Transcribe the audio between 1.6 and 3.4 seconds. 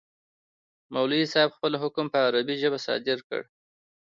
حکم په عربي ژبه صادر